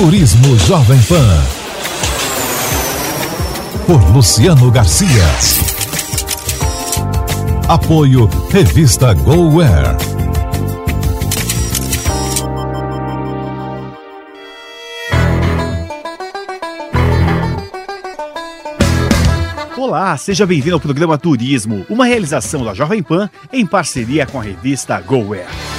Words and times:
Turismo 0.00 0.56
Jovem 0.60 1.00
Pan. 1.02 1.42
Por 3.84 4.00
Luciano 4.12 4.70
Garcia. 4.70 5.08
Apoio 7.66 8.28
Revista 8.48 9.12
GoWare. 9.12 9.96
Olá, 19.76 20.16
seja 20.16 20.46
bem-vindo 20.46 20.76
ao 20.76 20.80
programa 20.80 21.18
Turismo, 21.18 21.84
uma 21.90 22.06
realização 22.06 22.64
da 22.64 22.72
Jovem 22.72 23.02
Pan 23.02 23.28
em 23.52 23.66
parceria 23.66 24.24
com 24.26 24.38
a 24.38 24.44
revista 24.44 25.00
GoWare. 25.00 25.77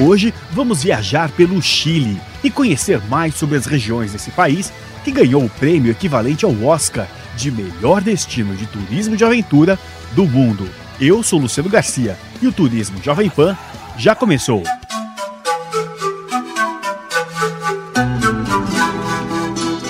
Hoje 0.00 0.32
vamos 0.52 0.84
viajar 0.84 1.28
pelo 1.32 1.60
Chile 1.60 2.20
e 2.44 2.48
conhecer 2.48 3.00
mais 3.08 3.34
sobre 3.34 3.56
as 3.56 3.66
regiões 3.66 4.12
desse 4.12 4.30
país 4.30 4.72
que 5.02 5.10
ganhou 5.10 5.44
o 5.44 5.50
prêmio 5.50 5.90
equivalente 5.90 6.44
ao 6.44 6.52
Oscar 6.62 7.08
de 7.36 7.50
melhor 7.50 8.00
destino 8.00 8.54
de 8.54 8.64
turismo 8.66 9.16
de 9.16 9.24
aventura 9.24 9.76
do 10.12 10.24
mundo. 10.24 10.68
Eu 11.00 11.20
sou 11.24 11.40
Luciano 11.40 11.68
Garcia 11.68 12.16
e 12.40 12.46
o 12.46 12.52
Turismo 12.52 13.02
Jovem 13.02 13.28
Pan 13.28 13.56
já 13.96 14.14
começou. 14.14 14.62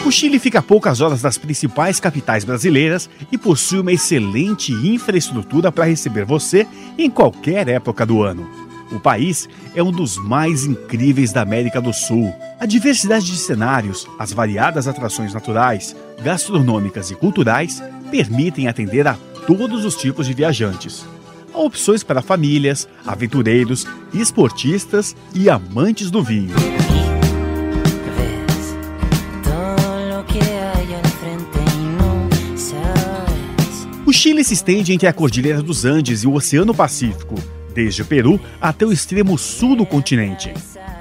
O 0.07 0.11
Chile 0.11 0.39
fica 0.39 0.61
a 0.61 0.63
poucas 0.63 1.03
horas 1.03 1.21
das 1.21 1.37
principais 1.37 2.01
capitais 2.01 2.45
brasileiras 2.45 3.11
e 3.31 3.37
possui 3.37 3.81
uma 3.81 3.93
excelente 3.93 4.73
infraestrutura 4.73 5.71
para 5.71 5.85
receber 5.85 6.25
você 6.25 6.67
em 6.97 7.11
qualquer 7.11 7.69
época 7.69 8.07
do 8.07 8.23
ano. 8.23 8.68
O 8.91 8.99
país 8.99 9.49
é 9.75 9.83
um 9.83 9.93
dos 9.93 10.17
mais 10.17 10.65
incríveis 10.65 11.33
da 11.33 11.43
América 11.43 11.81
do 11.81 11.93
Sul. 11.93 12.35
A 12.59 12.65
diversidade 12.65 13.27
de 13.27 13.37
cenários, 13.37 14.07
as 14.19 14.33
variadas 14.33 14.89
atrações 14.89 15.35
naturais, 15.35 15.95
gastronômicas 16.23 17.11
e 17.11 17.15
culturais 17.15 17.83
permitem 18.11 18.67
atender 18.67 19.07
a 19.07 19.17
todos 19.47 19.85
os 19.85 19.95
tipos 19.95 20.27
de 20.27 20.35
viajantes. 20.35 21.07
Há 21.53 21.59
opções 21.59 22.03
para 22.03 22.23
famílias, 22.23 22.89
aventureiros, 23.07 23.87
esportistas 24.13 25.15
e 25.35 25.51
amantes 25.51 26.11
do 26.11 26.23
vinho. 26.23 26.55
O 34.07 34.13
Chile 34.13 34.43
se 34.43 34.55
estende 34.55 34.95
entre 34.95 35.07
a 35.07 35.13
Cordilheira 35.13 35.61
dos 35.61 35.85
Andes 35.85 36.23
e 36.23 36.27
o 36.27 36.33
Oceano 36.33 36.75
Pacífico, 36.75 37.35
desde 37.79 38.03
o 38.03 38.05
Peru 38.05 38.41
até 38.61 38.85
o 38.85 38.93
extremo 38.93 39.39
sul 39.39 39.77
do 39.77 39.87
continente. 39.87 40.53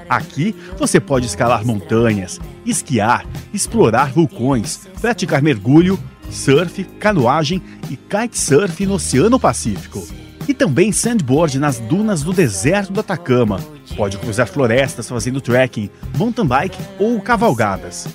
Aqui 0.08 0.54
você 0.78 1.00
pode 1.00 1.26
escalar 1.26 1.66
montanhas, 1.66 2.40
esquiar, 2.64 3.26
explorar 3.52 4.12
vulcões, 4.12 4.86
praticar 5.00 5.42
mergulho, 5.42 5.98
surf, 6.30 6.84
canoagem 7.00 7.60
e 7.90 7.96
kitesurf 7.96 8.86
no 8.86 8.94
Oceano 8.94 9.40
Pacífico. 9.40 10.06
E 10.46 10.54
também 10.54 10.92
sandboard 10.92 11.58
nas 11.58 11.80
dunas 11.80 12.22
do 12.22 12.32
deserto 12.32 12.92
do 12.92 13.00
Atacama. 13.00 13.60
Pode 13.96 14.16
cruzar 14.16 14.46
florestas 14.46 15.08
fazendo 15.08 15.40
trekking, 15.40 15.90
mountain 16.16 16.46
bike 16.46 16.78
ou 16.96 17.20
cavalgadas. 17.20 18.06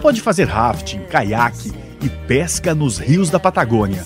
Pode 0.00 0.20
fazer 0.20 0.44
rafting, 0.44 1.00
caiaque 1.04 1.72
e 2.02 2.08
pesca 2.28 2.74
nos 2.74 2.98
rios 2.98 3.30
da 3.30 3.40
Patagônia. 3.40 4.04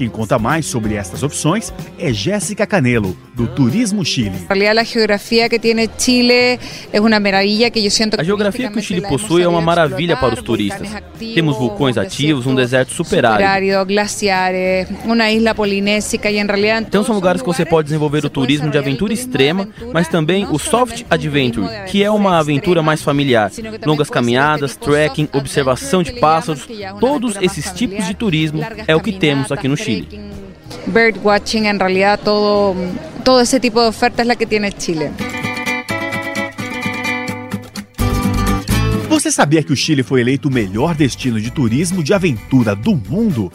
Quem 0.00 0.08
conta 0.08 0.38
mais 0.38 0.64
sobre 0.64 0.94
estas 0.94 1.22
opções 1.22 1.70
é 1.98 2.10
Jéssica 2.10 2.66
Canelo, 2.66 3.14
do 3.34 3.46
Turismo 3.46 4.02
Chile. 4.02 4.46
A 4.48 4.82
geografia 4.82 5.46
que 5.46 5.58
tem 5.58 5.74
Chile 5.98 6.58
é 6.90 6.98
uma 6.98 7.20
maravilha 7.20 7.70
que 7.70 7.84
eu 7.84 7.90
sinto 7.90 8.18
A 8.18 8.24
geografia 8.24 8.70
que 8.70 8.78
o 8.78 8.82
Chile 8.82 9.02
possui 9.02 9.42
é 9.42 9.48
uma 9.48 9.60
maravilha 9.60 10.16
para 10.16 10.32
os 10.32 10.42
turistas. 10.42 10.88
Temos 11.34 11.58
vulcões 11.58 11.98
ativos, 11.98 12.46
um 12.46 12.54
deserto 12.54 12.94
superárido, 12.94 13.84
glaciares, 13.84 14.88
uma 15.04 15.30
ilha 15.30 15.54
polinésica 15.54 16.30
e 16.30 16.38
em 16.38 16.46
realidade 16.46 16.86
Então 16.88 17.04
são 17.04 17.14
lugares 17.14 17.42
que 17.42 17.46
você 17.46 17.66
pode 17.66 17.88
desenvolver 17.88 18.24
o 18.24 18.30
turismo 18.30 18.70
de 18.70 18.78
aventura 18.78 19.12
extrema, 19.12 19.68
mas 19.92 20.08
também 20.08 20.46
o 20.46 20.58
soft 20.58 21.04
adventure, 21.10 21.66
que 21.88 22.02
é 22.02 22.10
uma 22.10 22.38
aventura 22.38 22.82
mais 22.82 23.02
familiar. 23.02 23.52
Longas 23.84 24.08
caminhadas, 24.08 24.76
trekking, 24.76 25.28
observação 25.34 26.02
de 26.02 26.12
pássaros, 26.12 26.66
todos 26.98 27.36
esses 27.42 27.70
tipos 27.72 28.06
de 28.06 28.14
turismo 28.14 28.62
é 28.86 28.96
o 28.96 29.00
que 29.00 29.12
temos 29.12 29.52
aqui 29.52 29.68
no 29.68 29.76
Chile. 29.76 29.89
Chile. 29.94 30.30
Birdwatching, 30.86 31.66
en 31.66 31.78
realidad 31.78 32.20
todo, 32.22 32.74
todo 33.24 33.40
ese 33.40 33.60
tipo 33.60 33.80
de 33.80 33.88
oferta 33.88 34.22
es 34.22 34.28
la 34.28 34.36
que 34.36 34.46
tiene 34.46 34.72
Chile. 34.72 35.10
Você 39.08 39.30
sabia 39.30 39.62
que 39.62 39.72
o 39.72 39.76
Chile 39.76 40.02
foi 40.02 40.20
eleito 40.20 40.48
o 40.48 40.52
melhor 40.52 40.94
destino 40.94 41.40
de 41.40 41.50
turismo 41.50 42.02
de 42.02 42.14
aventura 42.14 42.74
do 42.74 42.94
mundo? 42.94 43.52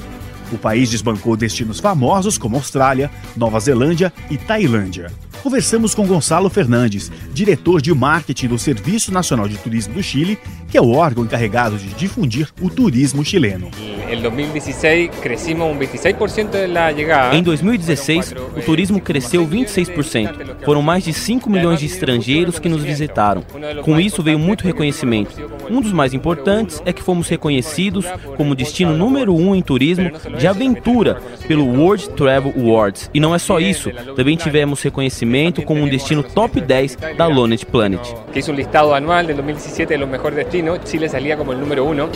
O 0.52 0.58
país 0.58 0.92
desbancou 0.92 1.36
destinos 1.36 1.80
famosos 1.80 2.38
como 2.38 2.56
Austrália, 2.56 3.10
Nova 3.36 3.60
Zelândia 3.60 4.14
e 4.30 4.38
Tailândia 4.38 5.12
conversamos 5.46 5.94
com 5.94 6.08
Gonçalo 6.08 6.50
Fernandes, 6.50 7.12
diretor 7.32 7.80
de 7.80 7.94
marketing 7.94 8.48
do 8.48 8.58
Serviço 8.58 9.12
Nacional 9.12 9.48
de 9.48 9.56
Turismo 9.58 9.94
do 9.94 10.02
Chile, 10.02 10.40
que 10.76 10.80
é 10.80 10.82
o 10.82 10.92
órgão 10.92 11.24
encarregado 11.24 11.78
de 11.78 11.88
difundir 11.94 12.50
o 12.62 12.70
turismo 12.70 13.24
chileno. 13.24 13.72
Em 14.12 14.22
2016, 14.22 15.10
crescimos 15.22 15.66
um 15.66 15.80
26% 15.80 16.68
da 16.72 16.94
chegada. 16.94 17.36
Em 17.36 17.42
2016, 17.42 18.36
o 18.56 18.62
turismo 18.62 19.00
cresceu 19.00 19.48
26%. 19.48 20.64
Foram 20.66 20.82
mais 20.82 21.06
de 21.06 21.14
5 21.14 21.50
milhões 21.50 21.80
de 21.80 21.86
estrangeiros 21.86 22.60
que 22.60 22.68
nos 22.68 22.84
visitaram. 22.84 23.42
Com 23.84 24.00
isso 24.00 24.22
veio 24.22 24.38
muito 24.38 24.66
reconhecimento. 24.66 25.36
Um 25.70 25.82
dos 25.82 25.92
mais 25.92 26.14
importantes 26.14 26.84
é 26.86 26.92
que 26.94 27.02
fomos 27.02 27.30
reconhecidos 27.30 28.06
como 28.36 28.54
destino 28.54 28.96
número 28.98 29.34
um 29.34 29.56
em 29.56 29.62
turismo 29.62 30.12
de 30.38 30.46
aventura 30.46 31.22
pelo 31.48 31.66
World 31.66 32.10
Travel 32.10 32.54
Awards. 32.58 33.10
E 33.14 33.20
não 33.20 33.34
é 33.34 33.40
só 33.40 33.60
isso, 33.60 33.90
também 34.16 34.36
tivemos 34.36 34.82
reconhecimento 34.82 35.62
como 35.64 35.82
um 35.82 35.90
destino 35.90 36.22
top 36.22 36.60
10 36.62 36.98
da 37.18 37.28
Lonely 37.28 37.66
Planet. 37.66 38.02
Que 38.32 38.40
hizo 38.40 38.52
un 38.52 38.58
listado 38.58 38.94
anual 38.94 39.26
del 39.26 39.38
2017 39.38 39.94
de 39.94 39.98
los 39.98 40.10
mejores 40.10 40.38
Chile 40.84 41.08
salía 41.08 41.38
como 41.38 41.52
el 41.52 41.60
número 41.60 41.86
uno. 41.86 42.10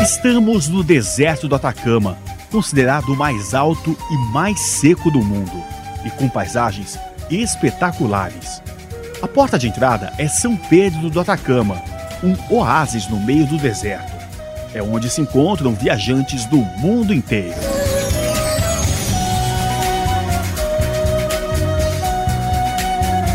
Estamos 0.00 0.68
no 0.68 0.82
deserto 0.82 1.46
do 1.48 1.54
Atacama, 1.54 2.18
considerado 2.50 3.12
o 3.12 3.16
mais 3.16 3.54
alto 3.54 3.96
e 4.10 4.32
mais 4.32 4.60
seco 4.60 5.10
do 5.10 5.22
mundo, 5.22 5.62
e 6.04 6.10
com 6.10 6.28
paisagens 6.28 6.98
espetaculares. 7.30 8.62
A 9.22 9.28
porta 9.28 9.58
de 9.58 9.68
entrada 9.68 10.12
é 10.18 10.26
São 10.26 10.56
Pedro 10.56 11.08
do 11.08 11.20
Atacama, 11.20 11.80
um 12.22 12.36
oásis 12.54 13.08
no 13.08 13.20
meio 13.20 13.46
do 13.46 13.56
deserto 13.58 14.22
é 14.74 14.82
onde 14.82 15.10
se 15.10 15.20
encontram 15.20 15.74
viajantes 15.74 16.44
do 16.46 16.56
mundo 16.56 17.12
inteiro. 17.12 17.71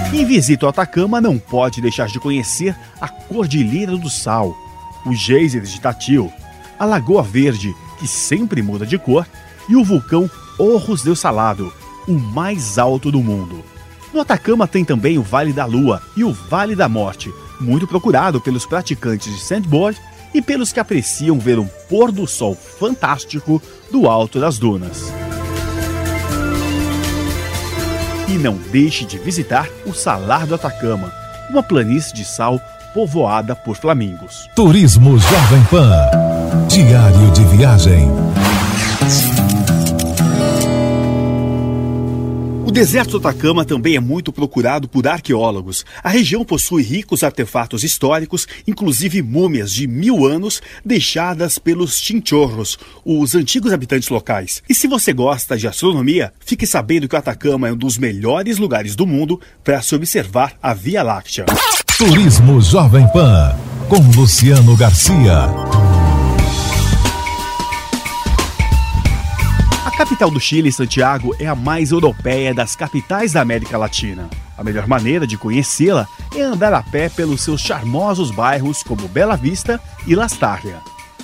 Quem 0.10 0.26
visita 0.26 0.66
o 0.66 0.70
Atacama 0.70 1.20
não 1.20 1.38
pode 1.38 1.82
deixar 1.82 2.08
de 2.08 2.20
conhecer 2.20 2.76
a 3.00 3.10
Cordilheira 3.10 3.98
do 3.98 4.10
Sal, 4.10 4.56
o 5.06 5.14
geyser 5.14 5.62
de 5.64 5.82
Tatil, 5.82 6.32
a 6.80 6.86
Lagoa 6.86 7.22
Verde, 7.22 7.76
que 8.00 8.08
sempre 8.08 8.62
muda 8.62 8.86
de 8.86 8.98
cor, 8.98 9.28
e 9.68 9.76
o 9.76 9.84
vulcão 9.84 10.30
Orros 10.58 11.04
del 11.04 11.16
Salado, 11.16 11.74
o 12.08 12.14
mais 12.14 12.78
alto 12.78 13.12
do 13.12 13.22
mundo. 13.22 13.64
No 14.14 14.22
Atacama 14.22 14.66
tem 14.66 14.86
também 14.86 15.18
o 15.18 15.24
Vale 15.24 15.52
da 15.52 15.66
Lua 15.66 16.02
e 16.16 16.24
o 16.24 16.32
Vale 16.32 16.74
da 16.74 16.88
Morte, 16.88 17.32
muito 17.60 17.86
procurado 17.86 18.40
pelos 18.40 18.66
praticantes 18.66 19.36
de 19.36 19.42
sandboard 19.42 20.00
e 20.34 20.42
pelos 20.42 20.72
que 20.72 20.80
apreciam 20.80 21.38
ver 21.38 21.60
um 21.60 21.68
pôr 21.90 22.14
do 22.14 22.26
sol 22.26 22.56
fantástico 22.56 23.62
do 23.92 24.08
alto 24.08 24.40
das 24.40 24.58
dunas. 24.58 25.12
E 28.28 28.38
não 28.38 28.56
deixe 28.56 29.06
de 29.06 29.18
visitar 29.18 29.70
o 29.86 29.94
Salar 29.94 30.46
do 30.46 30.56
Atacama, 30.56 31.12
uma 31.50 31.64
planície 31.64 32.14
de 32.14 32.26
sal 32.26 32.60
povoada 32.94 33.56
por 33.56 33.78
flamingos. 33.78 34.50
Turismo 34.54 35.18
Jovem 35.18 35.64
Pan. 35.66 36.10
Diário 36.68 37.32
de 37.32 37.44
viagem. 37.46 38.12
O 42.68 42.72
deserto 42.72 43.12
do 43.12 43.26
Atacama 43.26 43.64
também 43.64 43.96
é 43.96 44.00
muito 44.00 44.30
procurado 44.34 44.90
por 44.90 45.08
arqueólogos. 45.08 45.86
A 46.04 46.10
região 46.10 46.44
possui 46.44 46.84
ricos 46.84 47.24
artefatos 47.24 47.82
históricos, 47.82 48.46
inclusive 48.68 49.22
múmias 49.22 49.72
de 49.72 49.88
mil 49.88 50.26
anos 50.26 50.62
deixadas 50.84 51.58
pelos 51.58 51.98
chinchorros, 51.98 52.78
os 53.06 53.36
antigos 53.36 53.72
habitantes 53.72 54.10
locais. 54.10 54.62
E 54.68 54.76
se 54.76 54.86
você 54.86 55.14
gosta 55.14 55.58
de 55.58 55.66
astronomia, 55.66 56.34
fique 56.42 56.68
sabendo 56.68 57.08
que 57.08 57.16
o 57.16 57.18
Atacama 57.18 57.70
é 57.70 57.72
um 57.72 57.78
dos 57.78 57.98
melhores 57.98 58.58
lugares 58.58 58.98
do 58.98 59.08
mundo 59.08 59.40
para 59.64 59.82
se 59.82 59.96
observar 59.96 60.58
a 60.62 60.74
Via 60.74 61.02
Láctea. 61.02 61.46
Turismo 61.98 62.60
Jovem 62.60 63.08
Pan, 63.14 63.56
com 63.88 64.02
Luciano 64.20 64.76
Garcia. 64.76 65.48
Capital 69.98 70.30
do 70.30 70.40
Chile, 70.40 70.72
Santiago, 70.72 71.36
é 71.40 71.48
a 71.48 71.56
mais 71.56 71.92
europeia 71.92 72.54
das 72.54 72.76
capitais 72.76 73.34
da 73.34 73.42
América 73.42 73.80
Latina. 73.80 74.30
A 74.56 74.64
melhor 74.64 74.86
maneira 74.86 75.26
de 75.26 75.40
conhecê-la 75.40 76.08
é 76.36 76.42
andar 76.44 76.72
a 76.72 76.84
pé 76.84 77.10
pelos 77.10 77.42
seus 77.42 77.62
charmosos 77.62 78.30
bairros 78.30 78.84
como 78.84 79.08
Bela 79.08 79.36
Vista 79.36 79.82
e 80.06 80.14
Lastarria. 80.14 80.78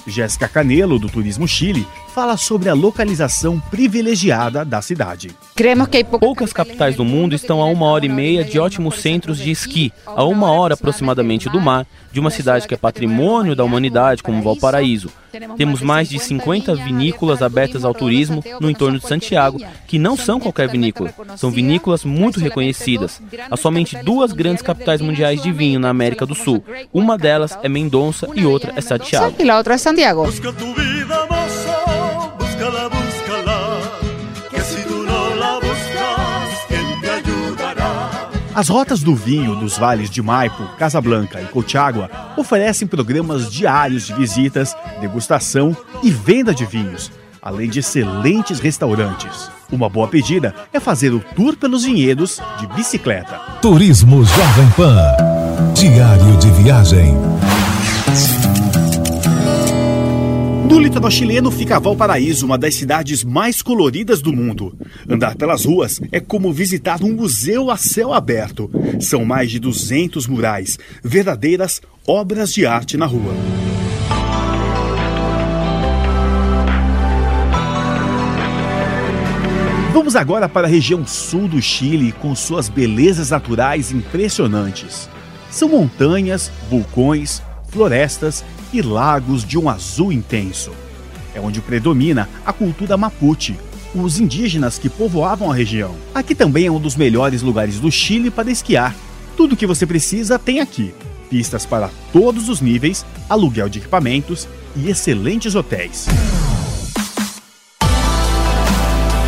Jéssica 0.07 0.47
Canelo, 0.47 0.97
do 0.97 1.07
Turismo 1.07 1.47
Chile, 1.47 1.87
fala 2.13 2.37
sobre 2.37 2.69
a 2.69 2.75
localização 2.75 3.59
privilegiada 3.59 4.63
da 4.63 4.83
cidade. 4.83 5.31
Poucas 6.19 6.53
capitais 6.53 6.95
do 6.95 7.03
mundo 7.03 7.33
estão 7.33 7.59
a 7.59 7.65
uma 7.65 7.87
hora 7.87 8.05
e 8.05 8.09
meia 8.09 8.43
de 8.43 8.59
ótimos 8.59 8.99
centros 8.99 9.39
de 9.39 9.49
esqui, 9.49 9.91
a 10.05 10.23
uma 10.23 10.51
hora 10.51 10.75
aproximadamente 10.75 11.49
do 11.49 11.59
mar, 11.59 11.87
de 12.11 12.19
uma 12.19 12.29
cidade 12.29 12.67
que 12.67 12.73
é 12.75 12.77
patrimônio 12.77 13.55
da 13.55 13.63
humanidade, 13.63 14.21
como 14.21 14.43
Valparaíso. 14.43 15.09
Temos 15.57 15.81
mais 15.81 16.07
de 16.07 16.19
50 16.19 16.75
vinícolas 16.75 17.41
abertas 17.41 17.83
ao 17.83 17.95
turismo 17.95 18.43
no 18.59 18.69
entorno 18.69 18.99
de 18.99 19.07
Santiago, 19.07 19.59
que 19.87 19.97
não 19.97 20.15
são 20.15 20.39
qualquer 20.39 20.69
vinícola, 20.69 21.11
são 21.35 21.49
vinícolas 21.49 22.05
muito 22.05 22.39
reconhecidas. 22.39 23.19
Há 23.49 23.57
somente 23.57 23.97
duas 24.03 24.31
grandes 24.31 24.61
capitais 24.61 25.01
mundiais 25.01 25.41
de 25.41 25.51
vinho 25.51 25.79
na 25.79 25.89
América 25.89 26.27
do 26.27 26.35
Sul. 26.35 26.63
Uma 26.93 27.17
delas 27.17 27.57
é 27.63 27.69
Mendonça 27.69 28.27
e 28.35 28.45
outra 28.45 28.71
é 28.75 28.81
Santiago. 28.81 29.33
As 38.55 38.69
rotas 38.69 39.01
do 39.01 39.15
vinho 39.15 39.55
dos 39.55 39.77
vales 39.79 40.11
de 40.11 40.21
Maipo, 40.21 40.63
Casablanca 40.77 41.41
e 41.41 41.45
Cochagua 41.45 42.09
oferecem 42.37 42.87
programas 42.87 43.51
diários 43.51 44.05
de 44.05 44.13
visitas, 44.13 44.75
degustação 45.01 45.75
e 46.03 46.11
venda 46.11 46.53
de 46.53 46.63
vinhos, 46.63 47.11
além 47.41 47.67
de 47.67 47.79
excelentes 47.79 48.59
restaurantes. 48.59 49.49
Uma 49.71 49.89
boa 49.89 50.07
pedida 50.07 50.53
é 50.71 50.79
fazer 50.79 51.13
o 51.13 51.19
tour 51.35 51.57
pelos 51.57 51.83
vinhedos 51.83 52.39
de 52.59 52.67
bicicleta. 52.67 53.39
Turismo 53.59 54.23
Jovem 54.23 54.69
Pan. 54.77 55.73
Diário 55.73 56.37
de 56.37 56.51
viagem. 56.51 57.15
No 60.67 60.79
litoral 60.79 61.11
chileno 61.11 61.51
fica 61.51 61.79
Valparaíso, 61.79 62.45
uma 62.45 62.57
das 62.57 62.75
cidades 62.75 63.23
mais 63.23 63.61
coloridas 63.61 64.21
do 64.21 64.31
mundo. 64.31 64.75
Andar 65.07 65.35
pelas 65.35 65.65
ruas 65.65 65.99
é 66.11 66.19
como 66.19 66.53
visitar 66.53 67.03
um 67.03 67.13
museu 67.13 67.69
a 67.69 67.77
céu 67.77 68.13
aberto. 68.13 68.71
São 68.99 69.25
mais 69.25 69.51
de 69.51 69.59
200 69.59 70.25
murais, 70.25 70.79
verdadeiras 71.03 71.81
obras 72.07 72.53
de 72.53 72.65
arte 72.65 72.95
na 72.97 73.05
rua. 73.05 73.33
Vamos 79.93 80.15
agora 80.15 80.49
para 80.49 80.65
a 80.65 80.69
região 80.69 81.05
sul 81.05 81.47
do 81.47 81.61
Chile 81.61 82.11
com 82.13 82.33
suas 82.35 82.67
belezas 82.67 83.29
naturais 83.29 83.91
impressionantes. 83.91 85.09
São 85.51 85.69
montanhas, 85.69 86.51
vulcões, 86.69 87.41
florestas 87.73 88.45
e 88.71 88.81
lagos 88.81 89.43
de 89.43 89.57
um 89.57 89.67
azul 89.67 90.11
intenso. 90.11 90.71
É 91.33 91.41
onde 91.41 91.59
predomina 91.59 92.29
a 92.45 92.53
cultura 92.53 92.95
mapuche, 92.95 93.57
os 93.95 94.19
indígenas 94.19 94.77
que 94.77 94.87
povoavam 94.87 95.51
a 95.51 95.55
região. 95.55 95.95
Aqui 96.13 96.35
também 96.35 96.67
é 96.67 96.71
um 96.71 96.79
dos 96.79 96.95
melhores 96.95 97.41
lugares 97.41 97.79
do 97.79 97.91
Chile 97.91 98.29
para 98.29 98.51
esquiar. 98.51 98.95
Tudo 99.35 99.53
o 99.53 99.57
que 99.57 99.65
você 99.65 99.85
precisa 99.85 100.37
tem 100.37 100.59
aqui: 100.59 100.93
pistas 101.29 101.65
para 101.65 101.89
todos 102.11 102.47
os 102.49 102.61
níveis, 102.61 103.03
aluguel 103.27 103.67
de 103.67 103.79
equipamentos 103.79 104.47
e 104.75 104.89
excelentes 104.89 105.55
hotéis. 105.55 106.07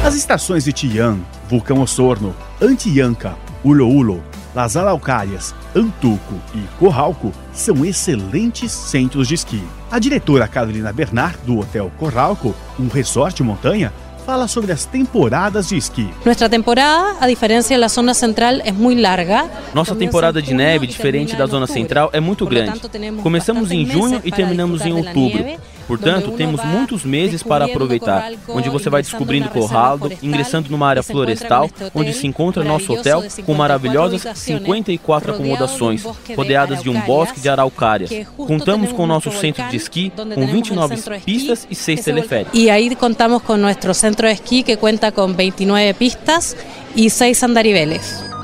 As 0.06 0.14
estações 0.14 0.64
de 0.64 0.72
Tian, 0.72 1.18
Vulcão 1.50 1.82
Osorno, 1.82 2.36
Antianca, 2.62 3.36
Ulo 3.64 3.88
Ulo, 3.88 4.24
Las 4.54 4.78
Araucárias, 4.78 5.56
Antuco 5.76 6.36
e 6.54 6.62
Corralco 6.80 7.34
são 7.52 7.84
excelentes 7.84 8.72
centros 8.72 9.28
de 9.28 9.34
esqui. 9.34 9.62
A 9.92 10.00
diretora 10.00 10.48
Carolina 10.48 10.94
Bernard, 10.94 11.38
do 11.46 11.60
Hotel 11.60 11.92
Corralco, 12.00 12.56
um 12.80 12.88
resort 12.88 13.44
montanha, 13.44 13.92
fala 14.26 14.48
sobre 14.48 14.72
as 14.72 14.86
temporadas 14.86 15.68
de 15.68 15.76
esqui. 15.76 16.10
Nuestra 16.24 16.48
temporada, 16.48 17.18
a 17.20 17.28
diferença 17.28 17.78
da 17.78 17.88
zona 17.90 18.14
central, 18.14 18.54
é 18.64 18.72
muito 18.72 19.02
larga. 19.02 19.50
Nossa 19.74 19.94
temporada 19.94 20.42
de 20.42 20.54
neve, 20.54 20.88
diferente 20.88 21.36
da 21.36 21.46
zona 21.46 21.68
central, 21.68 22.10
é 22.14 22.22
muito 22.22 22.46
grande. 22.46 22.80
Começamos 23.22 23.70
em 23.70 23.86
junho 23.86 24.22
e 24.24 24.32
terminamos 24.32 24.82
em 24.86 24.94
outubro. 24.94 25.46
Portanto, 25.88 26.32
temos 26.32 26.64
muitos 26.64 27.04
meses 27.04 27.44
para 27.44 27.66
aproveitar, 27.66 28.32
onde 28.48 28.70
você 28.70 28.90
vai 28.90 29.02
descobrindo 29.02 29.50
Corraldo, 29.50 30.12
ingressando 30.22 30.70
numa 30.70 30.88
área 30.88 31.04
florestal, 31.04 31.70
onde 31.94 32.14
se 32.14 32.28
encontra 32.28 32.64
nosso 32.64 32.94
hotel 32.94 33.24
com 33.46 33.54
maravilhosas 33.54 34.26
54 34.38 35.34
acomodações, 35.34 36.04
rodeadas 36.36 36.82
de 36.82 36.90
um 36.90 37.00
bosque 37.02 37.40
de 37.40 37.50
araucárias. 37.50 38.10
Contamos 38.36 38.92
com 38.92 39.06
nosso 39.06 39.32
centro 39.32 39.68
de 39.70 39.78
esqui, 39.78 40.12
com 40.34 40.46
29 40.48 40.96
pistas 41.22 41.68
e 41.70 41.76
6 41.76 42.04
teleféricos. 42.04 42.60
E 42.60 42.70
aí 42.70 42.96
contamos 42.96 43.42
com 43.42 43.58
nosso 43.58 43.94
centro 43.94 44.28
de 44.28 44.34
esqui, 44.34 44.64
que 44.64 44.76
conta 44.76 45.12
com 45.12 45.28
29 45.34 45.94
pistas 45.94 46.56
e 46.96 47.10
6 47.10 47.44
andariveles. 47.44 48.35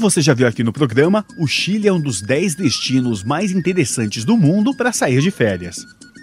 Você 0.00 0.22
já 0.22 0.32
viu 0.32 0.46
aqui 0.46 0.64
no 0.64 0.72
programa, 0.72 1.26
o 1.38 1.46
Chile 1.46 1.86
é 1.86 1.92
um 1.92 2.00
dos 2.00 2.22
10 2.22 2.54
destinos 2.54 3.22
mais 3.22 3.52
interessantes 3.52 4.24
do 4.24 4.36
mundo 4.36 4.74
para 4.74 4.92
sair 4.92 5.20
de 5.20 5.30
férias. 5.30 5.76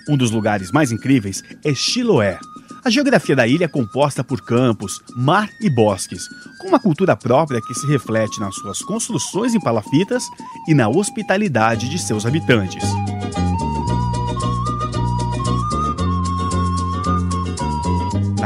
Um 0.09 0.17
dos 0.17 0.31
lugares 0.31 0.71
mais 0.71 0.91
incríveis 0.91 1.43
é 1.63 1.75
Chiloé. 1.75 2.39
A 2.83 2.89
geografia 2.89 3.35
da 3.35 3.45
ilha 3.45 3.65
é 3.65 3.67
composta 3.67 4.23
por 4.23 4.41
campos, 4.41 4.99
mar 5.15 5.47
e 5.61 5.69
bosques, 5.69 6.27
com 6.59 6.69
uma 6.69 6.79
cultura 6.79 7.15
própria 7.15 7.61
que 7.61 7.75
se 7.75 7.85
reflete 7.85 8.39
nas 8.39 8.55
suas 8.55 8.79
construções 8.79 9.53
em 9.53 9.59
palafitas 9.59 10.23
e 10.67 10.73
na 10.73 10.89
hospitalidade 10.89 11.87
de 11.87 11.99
seus 11.99 12.25
habitantes. 12.25 12.83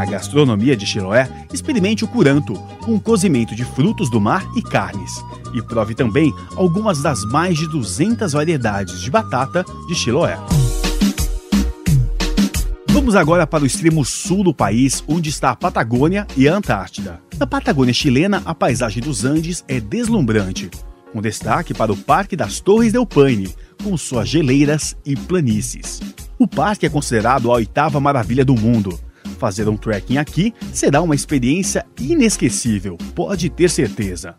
Na 0.02 0.06
gastronomia 0.06 0.76
de 0.76 0.84
Chiloé, 0.84 1.30
experimente 1.54 2.04
o 2.04 2.08
curanto, 2.08 2.54
um 2.88 2.98
cozimento 2.98 3.54
de 3.54 3.64
frutos 3.64 4.10
do 4.10 4.20
mar 4.20 4.44
e 4.56 4.62
carnes. 4.64 5.24
E 5.54 5.62
prove 5.62 5.94
também 5.94 6.34
algumas 6.56 7.04
das 7.04 7.24
mais 7.26 7.56
de 7.56 7.68
200 7.68 8.34
variedades 8.34 9.00
de 9.00 9.12
batata 9.12 9.64
de 9.88 9.94
Chiloé. 9.94 10.40
Vamos 12.88 13.16
agora 13.16 13.46
para 13.46 13.64
o 13.64 13.68
extremo 13.68 14.04
sul 14.04 14.44
do 14.44 14.52
país, 14.52 15.04
onde 15.08 15.30
está 15.30 15.52
a 15.52 15.56
Patagônia 15.56 16.26
e 16.36 16.50
a 16.50 16.56
Antártida. 16.56 17.22
Na 17.38 17.46
Patagônia 17.46 17.94
chilena, 17.94 18.42
a 18.44 18.56
paisagem 18.56 19.04
dos 19.04 19.24
Andes 19.24 19.64
é 19.68 19.80
deslumbrante. 19.80 20.72
Um 21.14 21.22
destaque 21.22 21.76
para 21.76 21.94
o 21.94 21.98
Parque 21.98 22.36
das 22.36 22.60
Torres 22.60 22.92
del 22.92 23.06
Paine, 23.06 23.54
com 23.84 23.96
suas 23.96 24.28
geleiras 24.28 24.98
e 25.06 25.16
planícies. 25.16 26.00
O 26.40 26.48
parque 26.48 26.88
é 26.88 26.90
considerado 26.90 27.52
a 27.52 27.56
oitava 27.58 28.00
maravilha 28.00 28.44
do 28.44 28.56
mundo. 28.56 29.00
Fazer 29.42 29.68
um 29.68 29.76
trekking 29.76 30.18
aqui 30.18 30.54
será 30.72 31.02
uma 31.02 31.16
experiência 31.16 31.84
inesquecível, 32.00 32.96
pode 33.16 33.50
ter 33.50 33.72
certeza. 33.72 34.36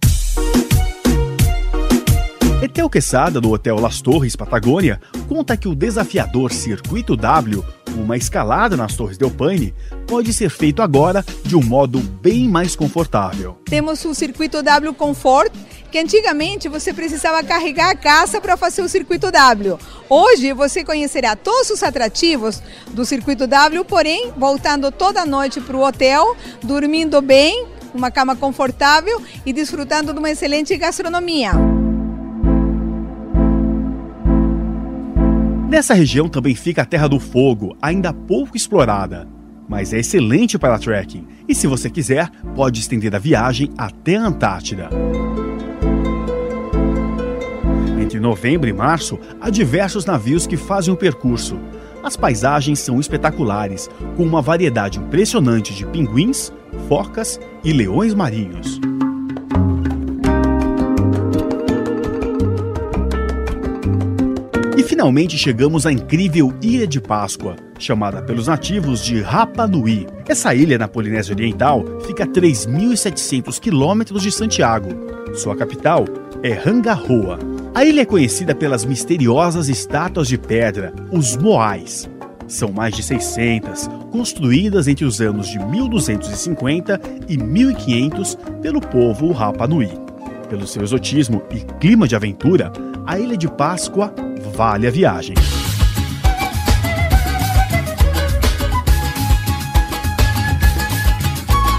Etel 2.63 2.89
Quesada, 2.89 3.41
do 3.41 3.51
Hotel 3.51 3.81
Las 3.81 4.01
Torres, 4.01 4.37
Patagônia, 4.37 5.01
conta 5.29 5.57
que 5.57 5.67
o 5.67 5.75
desafiador 5.75 6.53
Circuito 6.53 7.17
W, 7.17 7.65
uma 7.97 8.17
escalada 8.17 8.77
nas 8.77 8.95
Torres 8.95 9.19
del 9.19 9.33
Paine, 9.33 9.75
pode 10.07 10.33
ser 10.33 10.51
feito 10.51 10.81
agora 10.81 11.25
de 11.45 11.57
um 11.57 11.63
modo 11.65 11.99
bem 11.99 12.49
mais 12.49 12.77
confortável. 12.77 13.59
Temos 13.65 14.05
o 14.05 14.15
Circuito 14.15 14.63
W 14.63 14.95
Comfort, 14.95 15.53
que 15.93 15.99
antigamente 15.99 16.71
você 16.71 16.91
precisava 16.95 17.45
carregar 17.45 17.91
a 17.91 17.95
caça 17.95 18.41
para 18.41 18.57
fazer 18.57 18.81
o 18.81 18.89
Circuito 18.89 19.31
W. 19.31 19.79
Hoje 20.09 20.55
você 20.55 20.83
conhecerá 20.83 21.37
todos 21.37 21.69
os 21.69 21.83
atrativos 21.83 22.63
do 22.93 23.05
Circuito 23.05 23.47
W, 23.47 23.85
porém 23.85 24.33
voltando 24.35 24.91
toda 24.91 25.27
noite 25.27 25.61
para 25.61 25.77
o 25.77 25.85
hotel, 25.85 26.35
dormindo 26.63 27.21
bem, 27.21 27.67
uma 27.93 28.11
cama 28.11 28.35
confortável 28.35 29.23
e 29.45 29.53
desfrutando 29.53 30.15
de 30.15 30.19
uma 30.19 30.31
excelente 30.31 30.75
gastronomia. 30.79 31.53
Nessa 35.69 35.93
região 35.93 36.27
também 36.27 36.55
fica 36.55 36.83
a 36.83 36.87
Terra 36.87 37.07
do 37.07 37.21
Fogo, 37.21 37.77
ainda 37.83 38.15
pouco 38.15 38.57
explorada, 38.57 39.29
mas 39.69 39.93
é 39.93 39.99
excelente 39.99 40.59
para 40.59 40.79
trekking 40.79 41.27
e, 41.47 41.55
se 41.55 41.67
você 41.67 41.91
quiser, 41.91 42.31
pode 42.55 42.81
estender 42.81 43.15
a 43.15 43.19
viagem 43.19 43.71
até 43.77 44.17
a 44.17 44.23
Antártida. 44.23 44.89
Entre 48.13 48.21
novembro 48.21 48.69
e 48.69 48.75
março, 48.75 49.19
há 49.41 49.49
diversos 49.49 50.05
navios 50.05 50.47
que 50.47 50.55
fazem 50.55 50.93
o 50.93 50.97
percurso. 50.99 51.59
As 52.03 52.15
paisagens 52.15 52.79
são 52.79 53.01
espetaculares, 53.01 53.89
com 54.19 54.23
uma 54.23 54.43
variedade 54.43 54.99
impressionante 54.99 55.73
de 55.73 55.87
pinguins, 55.87 56.53
focas 56.91 57.41
e 57.65 57.73
leões 57.73 58.13
marinhos. 58.13 58.79
E 64.77 64.83
finalmente 64.83 65.39
chegamos 65.39 65.87
à 65.87 65.93
incrível 65.93 66.53
Ilha 66.61 66.87
de 66.87 67.01
Páscoa, 67.01 67.57
chamada 67.79 68.21
pelos 68.21 68.47
nativos 68.47 69.03
de 69.03 69.23
Rapa 69.23 69.67
Nui. 69.67 70.07
Essa 70.29 70.55
ilha 70.55 70.77
na 70.77 70.87
Polinésia 70.87 71.35
Oriental 71.35 71.83
fica 72.07 72.25
a 72.25 72.27
3.700 72.27 73.59
quilômetros 73.59 74.23
de 74.23 74.31
Santiago. 74.31 74.91
Sua 75.35 75.57
capital 75.57 76.05
é 76.43 76.53
Rangaroa. 76.53 77.62
A 77.75 77.87
ilha 77.87 78.03
é 78.03 78.05
conhecida 78.05 78.55
pelas 78.55 78.85
misteriosas 78.85 79.67
estátuas 79.71 80.29
de 80.29 80.37
pedra, 80.37 80.93
os 81.11 81.39
Moais. 81.39 82.09
São 82.47 82.71
mais 82.71 82.95
de 82.95 83.03
600, 83.03 83.89
construídas 84.11 84.89
entre 84.89 85.07
os 85.07 85.23
anos 85.23 85.49
de 85.49 85.59
1250 85.59 87.01
e 87.27 87.39
1500 87.39 88.37
pelo 88.61 88.79
povo 88.79 89.33
Rapa 89.33 89.67
Nui. 89.67 89.89
Pelo 90.51 90.67
seu 90.67 90.83
exotismo 90.83 91.43
e 91.51 91.61
clima 91.81 92.07
de 92.07 92.15
aventura, 92.15 92.71
a 93.07 93.19
Ilha 93.19 93.39
de 93.39 93.51
Páscoa 93.51 94.15
vale 94.55 94.87
a 94.87 94.91
viagem. 94.91 95.35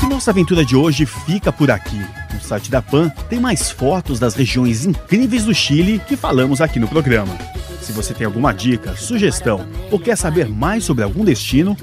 E 0.02 0.08
nossa 0.08 0.32
aventura 0.32 0.66
de 0.66 0.76
hoje 0.76 1.06
fica 1.06 1.52
por 1.52 1.70
aqui. 1.70 2.02
Site 2.44 2.70
da 2.70 2.82
PAN 2.82 3.10
tem 3.30 3.40
mais 3.40 3.72
fotos 3.72 4.20
das 4.20 4.36
regiões 4.36 4.86
incríveis 4.86 5.46
do 5.46 5.54
Chile 5.54 6.02
que 6.08 6.16
falamos 6.16 6.62
aqui 6.62 6.80
no 6.80 6.88
programa. 6.88 7.36
Se 7.82 7.92
você 7.92 8.14
tem 8.14 8.26
alguma 8.26 8.54
dica, 8.54 8.96
sugestão 8.96 9.68
ou 9.92 10.00
quer 10.00 10.16
saber 10.16 10.48
mais 10.48 10.86
sobre 10.86 11.04
algum 11.04 11.26
destino, 11.26 11.76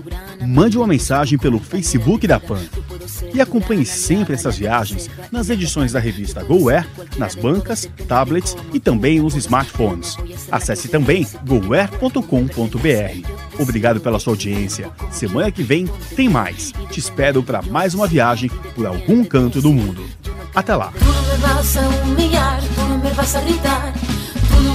mande 0.47 0.79
uma 0.79 0.87
mensagem 0.87 1.39
pelo 1.39 1.59
Facebook 1.59 2.27
da 2.27 2.41
PAN. 2.41 2.61
E 3.35 3.41
acompanhe 3.41 3.85
sempre 3.85 4.35
essas 4.35 4.57
viagens 4.57 5.11
nas 5.31 5.51
edições 5.51 5.93
da 5.93 6.01
revista 6.01 6.43
GoWare, 6.43 6.87
nas 7.19 7.35
bancas, 7.35 7.89
tablets 8.09 8.57
e 8.73 8.81
também 8.81 9.21
nos 9.21 9.35
smartphones. 9.35 10.17
Acesse 10.51 10.89
também 10.89 11.27
goware.com.br. 11.47 12.21
Obrigado 13.59 14.01
pela 14.01 14.19
sua 14.19 14.33
audiência. 14.33 14.91
Semana 15.11 15.51
que 15.51 15.63
vem 15.63 15.87
tem 16.17 16.29
mais. 16.29 16.73
Te 16.91 16.99
espero 16.99 17.43
para 17.43 17.61
mais 17.61 17.95
uma 17.95 18.07
viagem 18.07 18.51
por 18.75 18.87
algum 18.87 19.23
canto 19.23 19.61
do 19.61 19.71
mundo. 19.71 20.03
Até 20.55 20.75
lá! 20.75 20.91
Tú 21.01 21.07
no 21.07 21.23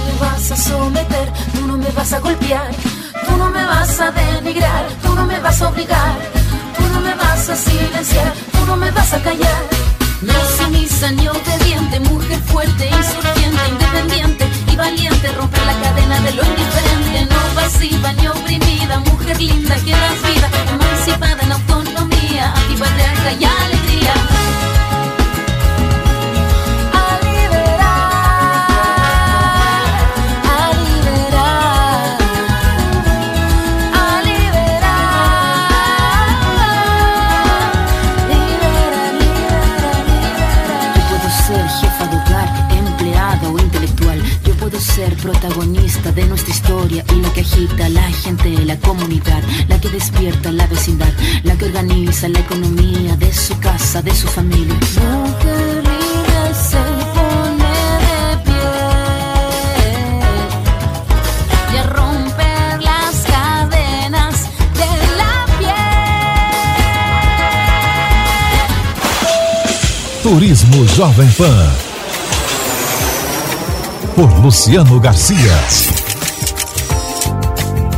me 0.00 0.12
vas 0.18 0.50
a 0.50 0.56
someter, 0.56 1.32
tú 1.54 1.66
no 1.66 1.76
me 1.76 1.90
vas 1.92 2.12
a 2.12 2.20
golpear, 2.20 2.70
tú 3.26 3.36
no 3.36 3.50
me 3.50 3.64
vas 3.64 4.00
a 4.00 4.10
denigrar, 4.10 4.86
tú 5.02 5.14
no 5.14 5.26
me 5.26 5.38
vas 5.40 5.60
a 5.62 5.68
obligar, 5.68 6.16
tú 6.76 6.82
no 6.92 7.00
me 7.00 7.14
vas 7.14 7.48
a 7.48 7.56
silenciar, 7.56 8.32
tú 8.52 8.66
no 8.66 8.76
me 8.76 8.90
vas 8.90 9.12
a 9.12 9.22
callar. 9.22 9.62
No 10.22 10.32
sumisa 10.56 11.10
ni 11.12 11.28
obediente, 11.28 12.00
mujer 12.00 12.40
fuerte, 12.46 12.88
insurgente, 12.88 13.68
independiente 13.68 14.48
y 14.72 14.76
valiente, 14.76 15.32
romper 15.32 15.66
la 15.66 15.74
cadena 15.82 16.20
de 16.20 16.32
lo 16.32 16.42
indiferente, 16.42 17.26
no 17.30 17.40
pasiva 17.54 18.12
ni 18.14 18.26
oprimida, 18.26 18.98
mujer 19.00 19.38
linda 19.40 19.76
que 19.76 19.90
das 19.92 20.22
vida, 20.22 20.48
emancipada 20.72 21.42
en 21.42 21.52
autonomía, 21.52 22.52
antipatriarca 22.54 23.32
y 23.32 23.44
alegría. 23.44 23.75
Protagonista 45.26 46.12
de 46.12 46.24
nuestra 46.24 46.54
historia 46.54 47.04
y 47.12 47.16
la 47.20 47.32
que 47.32 47.40
agita 47.40 47.88
la 47.88 48.08
gente, 48.12 48.48
la 48.64 48.78
comunidad, 48.78 49.42
la 49.68 49.80
que 49.80 49.88
despierta 49.88 50.52
la 50.52 50.68
vecindad, 50.68 51.12
la 51.42 51.56
que 51.56 51.64
organiza 51.64 52.28
la 52.28 52.38
economía 52.38 53.16
de 53.16 53.34
su 53.34 53.58
casa, 53.58 54.02
de 54.02 54.14
su 54.14 54.28
familia. 54.28 54.72
Mujer 54.74 55.82
se 56.54 56.78
pone 57.16 57.74
de 58.06 58.36
pie 58.44 58.70
y 61.72 61.76
a 61.76 61.82
romper 61.98 62.82
las 62.82 63.16
cadenas 63.24 64.42
de 64.80 64.90
la 65.18 65.34
piel. 65.58 65.82
Turismo 70.22 70.86
Jovem 70.96 71.32
Pan 71.32 71.85
por 74.16 74.32
Luciano 74.40 74.98
Garcia. 74.98 75.52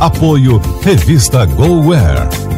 Apoio 0.01 0.61
Revista 0.83 1.45
GoWare. 1.45 2.48